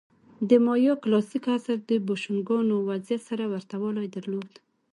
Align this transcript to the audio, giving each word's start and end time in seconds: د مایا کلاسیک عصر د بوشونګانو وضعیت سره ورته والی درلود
د 0.49 0.51
مایا 0.65 0.93
کلاسیک 1.03 1.45
عصر 1.55 1.77
د 1.89 1.91
بوشونګانو 2.05 2.75
وضعیت 2.89 3.21
سره 3.29 3.43
ورته 3.51 3.75
والی 3.81 4.07
درلود 4.15 4.51